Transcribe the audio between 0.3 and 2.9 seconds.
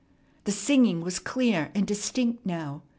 The singing was clear and distinct now.